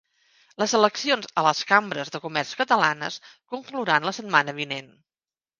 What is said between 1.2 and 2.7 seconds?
a les cambres de comerç